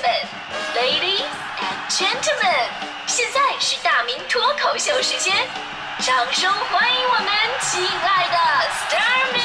[0.00, 0.10] 们
[0.74, 1.26] ，Ladies
[1.58, 2.68] and Gentlemen，
[3.06, 5.34] 现在是大明脱口秀时间，
[6.00, 7.28] 掌声欢迎我们
[7.60, 8.36] 亲爱的
[8.70, 9.40] s t a r m y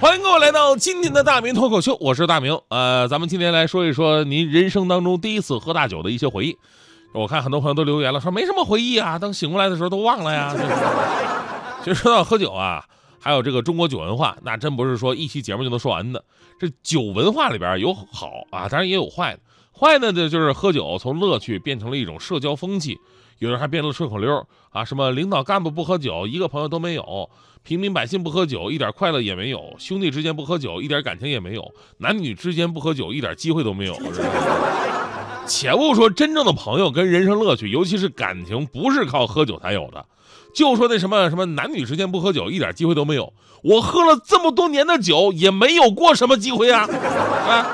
[0.00, 2.60] 欢迎各位来到今天的大明脱口秀，我是大明。
[2.68, 6.56] 呃，咱们今天来说一说您人生当中第一次喝大酒的一些回忆。
[7.12, 10.54] 我看很多朋友都留言了，说没什么回忆啊，等醒过来的时候都忘了呀。
[11.82, 12.84] 其实 说到喝酒啊，
[13.26, 16.24] 还有这个中国酒文化，那真不是说一期节目就能说完的。
[16.60, 19.40] 这酒文化里边有好啊，当然也有坏的。
[19.72, 22.96] 坏的呢，就是喝酒从乐趣变成了一种社交风气，
[23.40, 27.02] 有人还变成了顺口溜啊，什么领导干部不喝酒，一个朋友都没有；
[27.64, 31.62] 平民百姓不喝酒，一点快乐也没有；兄弟之间不喝酒，一点感情也没有；
[31.98, 33.98] 男女之间不喝酒，一点机会都没有。
[35.48, 40.06] 且不说真正的朋友跟人生乐趣，尤其是感情，不是靠喝酒才有的。
[40.56, 43.30] 就说那什么什么男女之间不喝酒，一点机会都没有。
[43.62, 46.88] 我喝了这么多年的酒，也没有过什么机会啊！
[47.46, 47.66] 啊，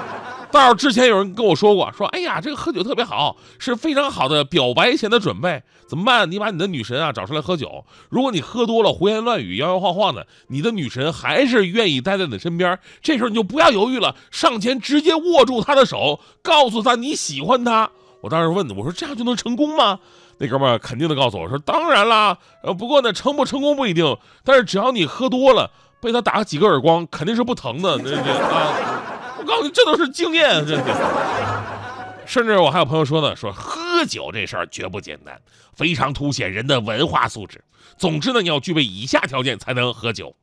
[0.50, 5.62] 倒是之前有人跟我说过，说哎呀，这个喝酒特别好，是非常好的表白前的准备。
[5.86, 6.28] 怎么办？
[6.28, 7.84] 你把你的女神啊找出来喝酒。
[8.08, 12.76] 如果你喝多了，胡言乱语，摇摇晃晃的，你的女神还是愿意待在你身边。
[13.00, 17.88] 这时候你就不要犹豫了，上前直接握住她的手，告诉她你喜欢她。
[18.22, 20.00] 我当时问的我说这样就能成功吗？
[20.38, 27.98] 那哥们儿肯定的告诉我说当然啦，呃，不过呢成不成功不一定，但是只要你喝多了，被他打几个耳光肯定是不疼的。
[27.98, 28.74] 这这啊，
[29.38, 30.76] 我告诉你，这都是经验，这
[32.26, 35.40] 甚至我还有朋友说呢，说喝酒这事儿绝不简单，
[35.74, 37.62] 非常凸显人的文化素质。
[37.98, 40.34] 总之呢，你要具备以下条件才能喝酒：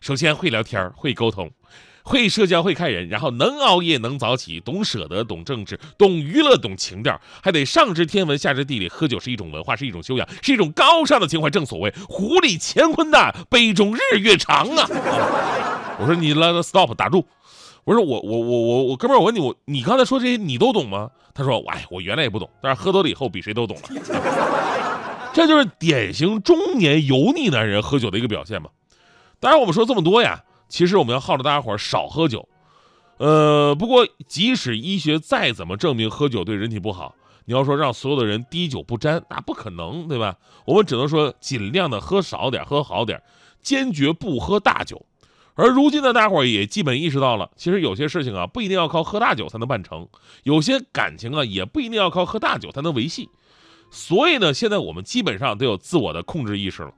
[0.00, 1.50] 首先会聊天，会沟通。
[2.02, 8.88] 会社交会看人，然后能熬夜能早起，懂舍得懂政治，懂娱乐懂情调，还得上知天文下知地理。
[8.88, 11.50] 喝酒是一种文化，是一种修养，是一种高尚的情怀。
[11.50, 14.88] 正所谓壶里乾坤大，杯中日月长啊！
[16.00, 17.26] 我说你来 stop 打住！
[17.84, 21.10] 我说我我我我我哥们儿，我问你，我你刚才说这些你都懂吗？
[21.34, 23.82] 他说哎，我原来也不懂，但是喝多了以后比谁都懂了。
[25.32, 28.70] 这就是典型中年油腻男人喝酒的一个表现嘛。
[29.40, 30.42] 当然我们说这么多呀。
[30.68, 32.48] 其实我们要号召大家伙少喝酒，
[33.16, 37.14] 呃，不过即使医学再怎么证明喝酒对人体不好，
[37.46, 40.36] 你要说让所有的人滴酒不沾，那不可能，对吧？
[40.66, 43.22] 我们只能说尽量的喝少点，喝好点，
[43.62, 45.06] 坚决不喝大酒。
[45.54, 50.06] 而如今的大伙儿也基本意识到了，其实有些事情啊，不一定要靠喝大酒才能办成，
[50.44, 53.28] 有些感情啊，也不一定要靠喝大酒才能维系。
[53.90, 56.92] 所以呢，现在我们基本上都有自我的控制意识了。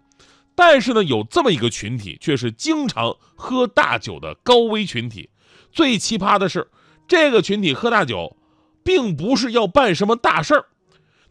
[0.61, 5.31] 但是呢，有这么一个群体，却是经常喝大酒的高危群体。
[5.73, 6.69] 最奇葩的是，
[7.09, 8.37] 这个群体喝大酒，
[8.85, 10.67] 并不是要办什么大事儿，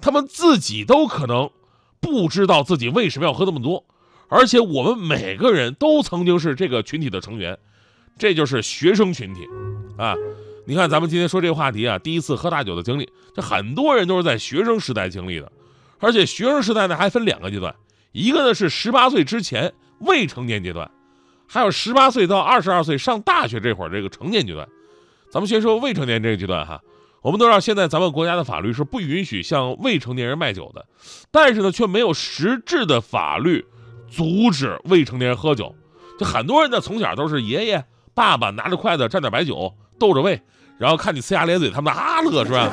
[0.01, 1.51] 他们自己都可能
[1.99, 3.85] 不知道自己为什么要喝这么多。
[4.29, 7.55] 而且我们每个人都曾经是这个群体的成员，
[8.17, 9.47] 这就是学生群体
[9.95, 10.15] 啊。
[10.65, 15.51] 你看，咱们今天说这个话题啊，第一次喝大酒的经历，这很多人都是在学生时代经历的，
[15.99, 17.75] 而且学生时代呢还分两个阶段。
[18.11, 20.89] 一个呢是十八岁之前未成年阶段，
[21.47, 24.67] 还有十八岁到二十二岁上大学这会儿这个成年阶段。
[25.31, 26.81] 咱们先说未成年这个阶段哈，
[27.21, 30.85] 我们都知道现在咱们国家的法律是不允许向未成年人卖酒的，
[31.29, 33.63] 但是呢却没有实质的法律
[34.09, 35.75] 阻止未成年人喝酒。
[36.17, 40.41] 就很多人呢从小都是爷爷爸爸拿着筷子蘸点白酒逗着喂，
[40.79, 42.69] 然后看你呲牙咧嘴，他们啊乐是吧？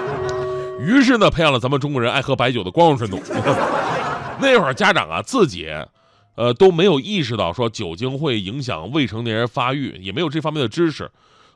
[0.80, 3.20] 于是呢培养了咱们中国人爱喝白酒的光荣传统。
[4.40, 5.68] 那会儿家长啊自己，
[6.34, 11.10] 呃都没有意识到说酒精会影响未成年人发育，也没有这方面的知识，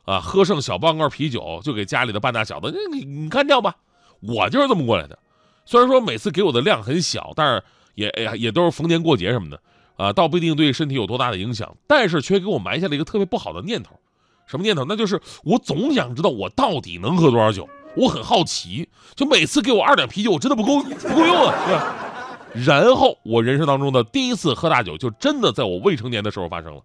[0.05, 3.75] 啊，喝剩小半罐啤酒就给家里的半大小子，你你干掉吧。
[4.21, 5.17] 我就是这么过来的。
[5.65, 7.63] 虽然说每次给我的量很小，但是
[7.95, 9.61] 也也也都是逢年过节什么的，
[9.97, 13.91] 啊，倒不一定对身体有多大的影响，但是却给我埋下了一个特别不好的念头。
[14.47, 14.83] 什么念头？
[14.89, 18.89] 那就是我总想知道我到底能喝多少酒，我很好奇。
[19.13, 21.95] 就每次给我二两啤酒，我真的不够不够用啊，对吧？
[22.53, 26.81] 然后我人生当中的第一次喝大酒，就真的在我未成年的时候发生了。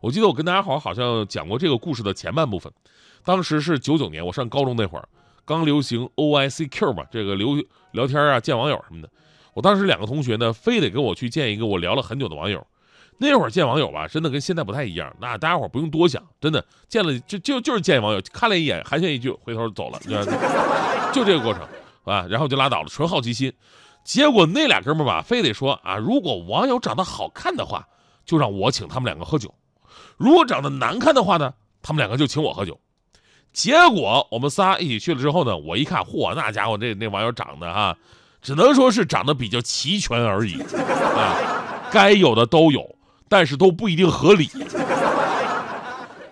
[0.00, 2.72] 我记得我跟大家伙好像讲过这个故事的前半部分。
[3.22, 5.06] 当时是九九年，我上高中那会儿，
[5.44, 7.48] 刚流行 O I C Q 嘛，这个聊
[7.92, 9.10] 聊天啊，见网友什么的。
[9.52, 12.66] 我当时两个同学呢，非得跟我去见一个我聊了很久的网友。
[13.18, 15.14] 那会儿见网友吧，真的跟现在不太一样。
[15.20, 19.98] 那大家伙不用多想，真的见了就就就是见网友，看了一眼寒暄一句，回头走了，
[21.12, 21.62] 就这个过程
[22.04, 23.52] 啊，然后就拉倒了，纯好奇心。
[24.04, 27.86] 结果那俩哥们吧，非得说啊，如果网友长得好看的话，
[28.24, 29.48] 就让我请他们两个喝酒；
[30.16, 31.52] 如果长得难看的话呢，
[31.82, 32.78] 他们两个就请我喝酒。
[33.52, 37.96] 结果我们仨一起去了之后呢，我一看，嚯，那家伙这那网友长得哈，
[38.40, 41.36] 只能说是长得比较齐全而已啊，
[41.90, 42.96] 该有的都有，
[43.28, 44.48] 但是都不一定合理。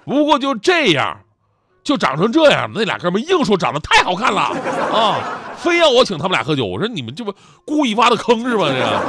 [0.04, 1.20] 不过就这样，
[1.82, 5.20] 就长成这样，那俩哥们硬说长得太好看了啊，
[5.58, 6.64] 非要我请他们俩喝酒。
[6.64, 7.34] 我说你们这不
[7.64, 8.68] 故意挖的坑是吧？
[8.68, 9.00] 这个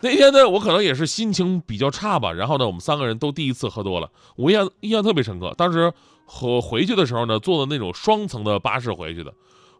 [0.00, 5.54] 那天呢，我可能也是心情比较差吧，然后呢，我们三个人都第一次喝多了，我印象印象特别深刻。
[5.56, 5.92] 当时
[6.26, 9.32] 和回去的时候呢，坐的那种双层的巴士回去的，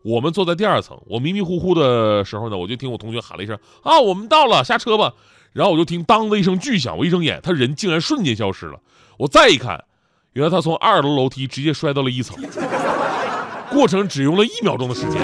[0.03, 0.99] 我们坐在第二层。
[1.07, 5.13] 我迷迷糊糊的时候呢，我就听我同学喊了一声啊，我们到了，下车吧。
[5.53, 8.81] 然后我就听当的一声巨响，我一睁眼，他人竟然瞬间消失了。
[9.19, 9.85] 我再一看，
[10.33, 12.37] 原来他从二楼楼梯直接摔到了一层，
[13.71, 15.21] 过程只用了一秒钟的时间，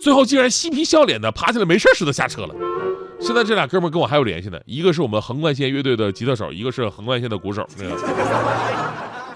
[0.00, 2.54] 最后竟然嬉皮笑脸的爬起来没事似的下车了。
[3.18, 7.66] 现在这俩哥们跟我还有联系呢，一个是我们横贯线乐队的吉他手，一个是横贯线的鼓手。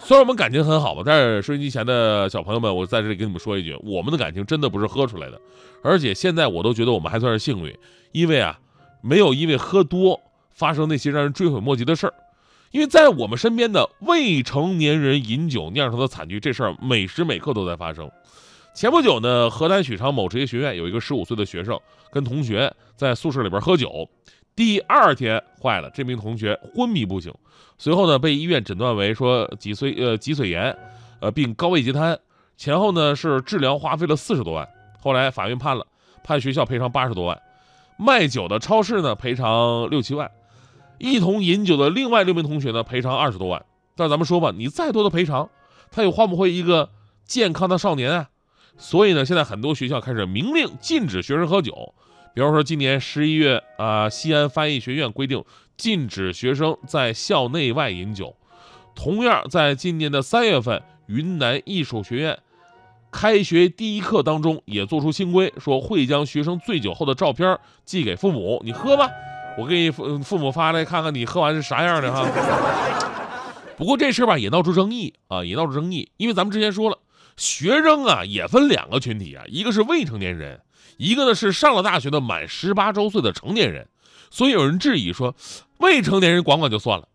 [0.00, 5.40] 虽然我们感情很好吧，但是收音机前的小朋友们，我在这里跟你们说一句，我们的感情真的不是喝出来的，
[5.82, 7.72] 而且现在我都觉得我们还算是幸运，
[8.12, 8.58] 因为啊，
[9.02, 10.20] 没有因为喝多
[10.52, 12.14] 发生那些让人追悔莫及的事儿。
[12.70, 18.08] 因为在我们身边的未成年人饮酒酿成的惨剧，这事儿每时每刻都在发生。
[18.72, 21.78] 前不久呢，河南许昌某职业学院有一个十五岁的学生
[22.12, 24.08] 跟同学在宿舍里边喝酒，
[24.54, 27.34] 第二天坏了，这名同学昏迷不醒，
[27.76, 30.78] 随后呢被医院诊断为说脊髓呃脊髓炎，
[31.20, 32.16] 呃并高位截瘫，
[32.56, 34.68] 前后呢是治疗花费了四十多万，
[35.00, 35.84] 后来法院判了，
[36.22, 37.42] 判学校赔偿八十多万，
[37.96, 40.30] 卖酒的超市呢赔偿六七万。
[41.00, 43.64] 一同饮酒的另外六名同学呢，赔偿二十多万。
[43.96, 45.48] 但咱们说吧，你再多的赔偿，
[45.90, 46.90] 他也换不回一个
[47.24, 48.28] 健康的少年啊。
[48.76, 51.94] 所以呢，现在很多学校开始明令禁止学生喝酒。
[52.34, 55.42] 比方说，今年十一月啊，西安翻译学院规定
[55.76, 58.36] 禁止学生在校内外饮酒。
[58.94, 62.38] 同样，在今年的三月份，云南艺术学院
[63.10, 69.08] 开学第一课当中也做出新规，说会将学生醉酒后的照片寄给父母，你喝吧。
[69.58, 72.26] 我给你父父母发来看看，你喝完是啥样的哈。
[73.76, 76.98] 不过这事吧也闹出争议啊，也闹出争议，因为咱们之前说了，
[77.36, 80.60] 学生啊也分两个群体啊，一个是未成年人，
[80.96, 83.88] 一个呢是上了大学的满十八周岁的成年人。
[84.30, 85.34] 所以有人质疑说，
[85.78, 87.08] 未成年人管管就算了，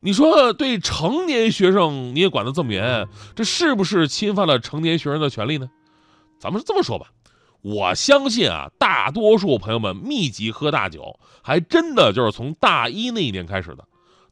[0.00, 5.68] 你说对成年学生你也管得这么严，这是不是侵犯了成年学生的权利呢？
[6.38, 7.06] 咱们是这么说吧。
[7.62, 13.84] 我相信啊，大多数朋友们密集喝大酒，还真的就是从大一那一年开始的。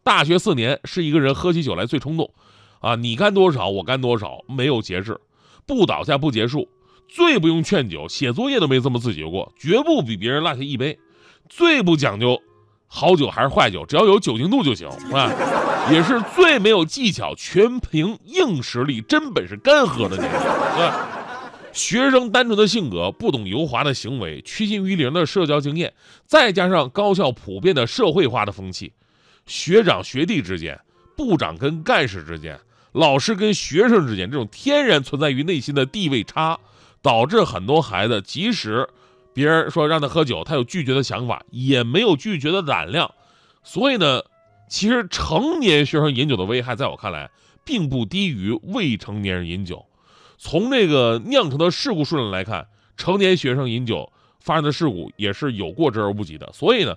[0.02, 2.32] 大学四年是一个人喝起酒来最冲动，
[2.80, 5.20] 啊，你干多少我干多少，没有节制，
[5.66, 6.69] 不倒下不结束。
[7.06, 10.98] 最不用劝酒，写作业都没这么自觉过，绝不比别人落下一杯。
[11.50, 12.40] 最不讲究
[12.86, 15.30] 好酒还是坏酒，只要有酒精度就行，啊，
[15.90, 20.46] 也是最没有技巧，全凭硬实力、真本事干喝的年纪，
[20.80, 21.17] 啊。
[21.72, 25.92] 学生单纯的性格，不懂油滑的行为，趋近于零的社交经验，
[26.26, 28.92] 再加上高校普遍的社会化的风气，
[29.46, 30.80] 学长学弟之间，
[31.16, 32.58] 部长跟干事之间，
[32.92, 36.58] 老师跟学生之间，这种天然存在于内心的地位差，
[37.02, 38.88] 导致很多孩子即使
[39.32, 43.14] 别人说让他喝酒，他有拒绝的想法，也没有拒绝的胆量。
[43.62, 44.22] 所以呢，
[44.68, 47.30] 其实成年学生饮酒的危害，在我看来，
[47.64, 49.84] 并不低于未成年人饮酒。
[50.38, 56.50] 从这个酿成的事故数量来看，成年学生饮酒发生的事故也是有过之而无不及的。
[56.52, 56.96] 所以呢，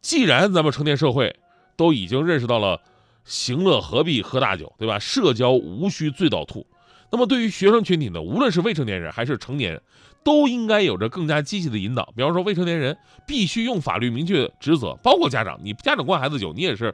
[0.00, 1.36] 既然咱们成年社会
[1.76, 2.80] 都已经认识到了
[3.24, 4.98] “行乐何必喝大酒”，对吧？
[4.98, 6.66] 社交无需醉倒吐。
[7.10, 9.80] 那么对于学生群体呢，无论是未成年人还是成年人，
[10.24, 12.12] 都应该有着更加积极的引导。
[12.16, 12.96] 比方说，未成年人
[13.26, 16.92] 必须用法律明确职责，包括家长，你家长灌孩子酒，你也是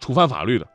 [0.00, 0.68] 触犯法律的。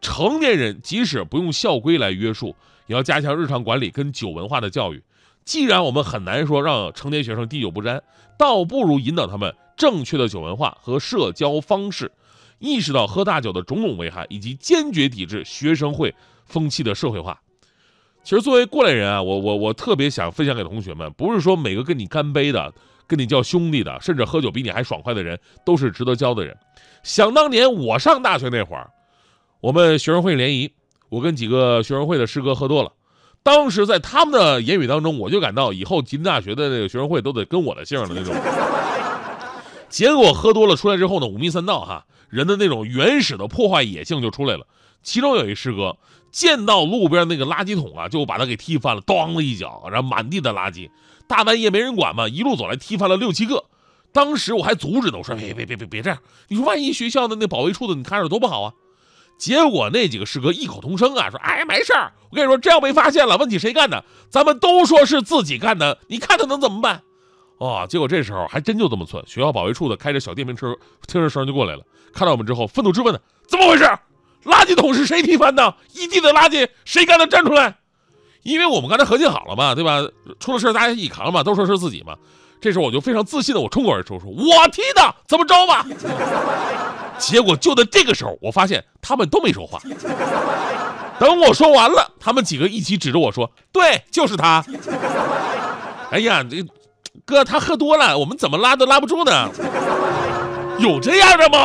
[0.00, 2.56] 成年人即使不用校规来约束。
[2.90, 5.00] 也要加强日常管理跟酒文化的教育。
[5.44, 8.02] 既然我们很难说让成年学生滴酒不沾，
[8.36, 12.10] 倒不如引导他们正确的酒文化和社交方式，
[12.58, 16.12] 意识到喝大酒的种种危害，以及坚决抵制学生会
[16.44, 17.40] 风气的社会化。
[18.24, 22.74] 其实作为过来人啊，我我我特别想分享给同学们，不是说每个跟你干杯的、
[23.06, 26.56] 跟你叫兄弟的，甚至喝酒比你还爽快的人都是值得交的人。
[27.04, 28.90] 想当年我上大学那会儿，
[29.60, 30.72] 我们学生会联谊。
[31.10, 32.92] 我跟几个学生会的师哥喝多了，
[33.42, 38.34] 当时在他们的言语当中，我就感到以后吉林大学的那个学生会都得跟我的姓了那种。
[39.90, 44.64] 结果喝多了出来之后呢，五迷三道哈，人的那种原始的破坏野性就出来了。
[45.02, 45.96] 其中有一师哥
[46.30, 50.88] 见到路边那个垃圾桶啊，就把他给踢翻了，咣的一脚，然后满地的垃圾，
[51.26, 53.64] 大半夜没人管嘛，一路走来踢翻了六七个。
[54.12, 58.74] 当时我还阻止呢，我说别别别别别这样，你说万一学校的那保卫处的你看着多不好啊。
[59.40, 67.00] 结果那几个师哥异口同声啊，说：“哎，没事儿，我跟你说，这要被发现了，问起谁干的，咱们都说是自己干的，你看他能怎么办？”
[67.58, 70.76] 哦，结果这时候还真就这么寸，学校保卫处的开着小电瓶车，
[71.08, 71.82] 听着声就过来了，
[72.12, 73.84] 看到我们之后，愤怒质问的：“怎么回事？
[74.44, 75.74] 垃圾桶是谁踢翻的？
[75.94, 77.26] 一地的垃圾，谁干的？
[77.26, 77.76] 站出来！
[78.42, 80.00] 因为我们刚才合计好了嘛，对吧？
[80.38, 82.14] 出了事大家一扛嘛，都说是自己嘛。
[82.60, 85.86] 这时候我就非常自信的我冲过而出，说：“我踢的，怎么着吧？”
[87.20, 89.78] 结果就在这个时候，我发现他们都没说话。
[91.18, 94.64] 等我说完了，他们几个一起指着我说：“对，就是他。”
[96.10, 96.64] 哎呀，这
[97.24, 99.48] 哥他喝多了，我们怎么拉都拉不住呢？
[100.78, 101.58] 有这样的吗？